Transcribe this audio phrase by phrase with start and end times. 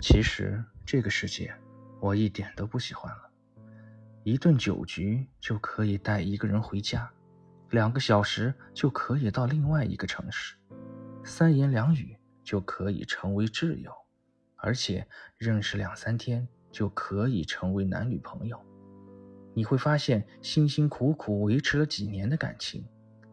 [0.00, 1.54] 其实这个世界，
[2.00, 3.30] 我一点都不喜欢了。
[4.22, 7.10] 一顿酒局就可以带一个人回家，
[7.70, 10.56] 两个小时就可以到另外一个城市，
[11.24, 13.90] 三言两语就可以成为挚友，
[14.56, 15.06] 而且
[15.38, 18.60] 认识两三天就可以成为男女朋友。
[19.54, 22.86] 你会发现，辛辛苦苦维持了几年的感情，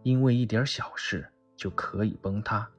[0.04, 2.70] 因为一点小事就可以崩塌。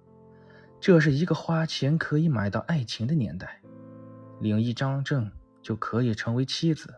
[0.80, 3.60] 这是一个花钱可以买到爱情的年代。
[4.40, 5.30] 领一张证
[5.62, 6.94] 就可以成为妻子，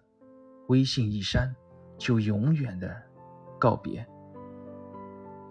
[0.69, 1.55] 微信一删
[1.99, 3.03] 就永远的
[3.59, 4.07] 告别。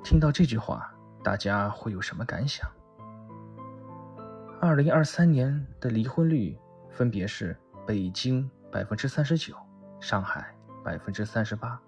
[0.03, 2.69] 听到这句话，大家会有什么感想？
[4.61, 6.57] 二零二三年的离婚率
[6.89, 7.55] 分别是：
[7.85, 9.55] 北京百分之三十九，
[9.99, 11.79] 上海百分之三十八，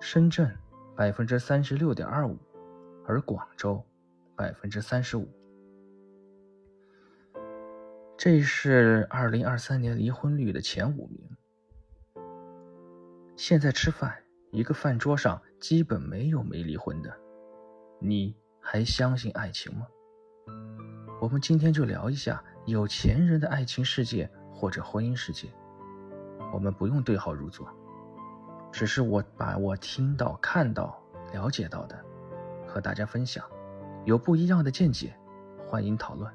[0.00, 0.56] 深圳
[0.96, 2.36] 百分之三十六点二五，
[3.06, 3.84] 而广州
[4.36, 5.28] 百分之三十五。
[8.22, 11.38] 这是二零二三年离婚率的前五名。
[13.34, 14.14] 现在吃饭，
[14.50, 17.10] 一个饭桌上基本没有没离婚的。
[17.98, 19.86] 你还相信爱情吗？
[21.18, 25.48] 我们今天就聊一下有钱人的爱情世界或者婚姻世界。
[26.52, 27.66] 我们不用对号入座，
[28.70, 31.02] 只是我把我听到、看到、
[31.32, 31.98] 了解到的
[32.66, 33.42] 和大家分享。
[34.04, 35.16] 有不一样的见解，
[35.66, 36.30] 欢迎讨论。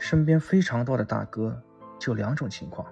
[0.00, 1.62] 身边非常多的大哥，
[1.98, 2.90] 就两种情况：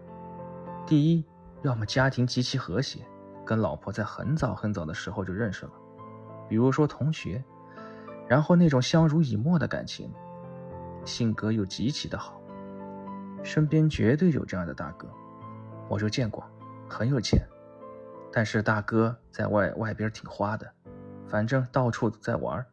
[0.86, 1.24] 第一，
[1.62, 3.00] 要么家庭极其和谐，
[3.46, 5.72] 跟老婆在很早很早的时候就认识了，
[6.50, 7.42] 比如说同学，
[8.28, 10.12] 然后那种相濡以沫的感情，
[11.06, 12.38] 性格又极其的好，
[13.42, 15.08] 身边绝对有这样的大哥，
[15.88, 16.44] 我就见过，
[16.90, 17.40] 很有钱，
[18.30, 20.70] 但是大哥在外外边挺花的，
[21.26, 22.64] 反正到处在玩。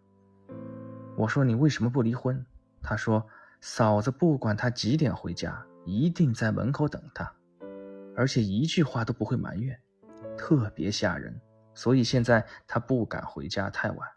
[1.16, 2.46] 我说你为什么不离婚？
[2.84, 3.26] 他说。
[3.62, 7.34] 嫂子不管他几点回家，一定在门口等他，
[8.16, 9.80] 而且一句话都不会埋怨，
[10.38, 11.42] 特别吓人。
[11.74, 14.10] 所以现在他不敢回家太晚，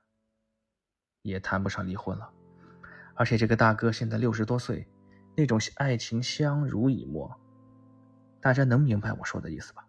[1.22, 2.30] 也谈不上离婚了。
[3.14, 4.86] 而且这个大哥现在六十多岁，
[5.36, 7.34] 那种爱情相濡以沫，
[8.40, 9.84] 大家能明白我说的意思吧？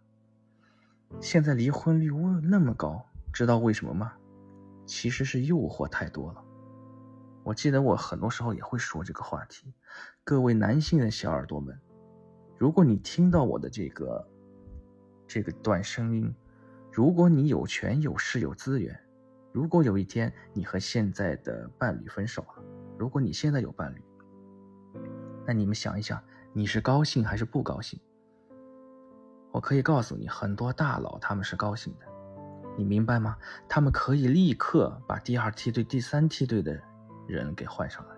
[1.22, 2.10] 现在离婚率
[2.42, 4.14] 那么高，知道为什么吗？
[4.88, 6.44] 其实是诱惑太多了。
[7.50, 9.74] 我记得我很多时候也会说这个话题，
[10.24, 11.76] 各位男性的小耳朵们，
[12.60, 14.30] 如果你听到我的这个
[15.28, 16.32] 这个段声音，
[16.92, 18.96] 如果你有权有势有资源，
[19.52, 22.64] 如果有一天你和现在的伴侣分手了，
[23.00, 24.04] 如果你现在有伴侣，
[25.48, 26.22] 那你们想一想，
[26.54, 28.00] 你是高兴还是不高兴？
[29.52, 32.06] 我可以告诉你，很多大佬他们是高兴的，
[32.78, 33.36] 你明白吗？
[33.68, 36.80] 他们可以立刻把第二梯队、第三梯队的。
[37.30, 38.16] 人给换上来，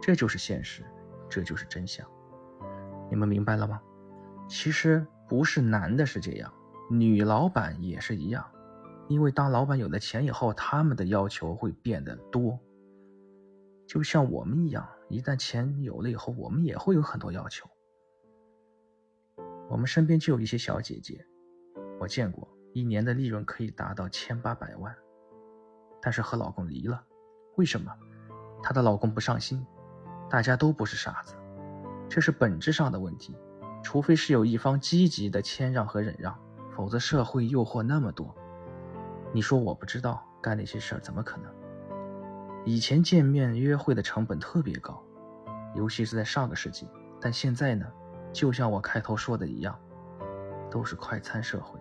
[0.00, 0.84] 这就是现实，
[1.28, 2.06] 这就是真相。
[3.10, 3.80] 你们明白了吗？
[4.48, 6.52] 其实不是男的是这样，
[6.90, 8.44] 女老板也是一样。
[9.08, 12.58] 因为当老板有了钱以后，他们的要求会变得多。
[13.86, 17.68] 就像我们一样，一旦钱有了以后，我们也会有很多要求。
[19.68, 21.24] 我们身边就有一些小姐姐，
[22.00, 24.92] 我见过，一年的利润可以达到千八百万，
[26.02, 27.04] 但是和老公离了，
[27.56, 27.92] 为什么？
[28.62, 29.64] 她的老公不上心，
[30.28, 31.34] 大家都不是傻子，
[32.08, 33.36] 这是本质上的问题。
[33.82, 36.36] 除非是有一方积极的谦让和忍让，
[36.74, 38.34] 否则社会诱惑那么多，
[39.32, 41.52] 你说我不知道干那些事儿怎么可能？
[42.64, 45.00] 以前见面约会的成本特别高，
[45.76, 46.88] 尤其是在上个世纪。
[47.20, 47.86] 但现在呢，
[48.32, 49.78] 就像我开头说的一样，
[50.68, 51.78] 都是快餐社会。